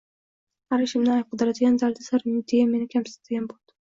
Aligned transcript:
Har 0.75 0.85
ishimdan 0.85 1.11
ayb 1.17 1.29
qidiradigan, 1.35 1.75
dardisar 1.83 2.25
deya 2.31 2.65
meni 2.73 2.89
kamsitadigan 2.95 3.47
bo`ldi 3.53 3.77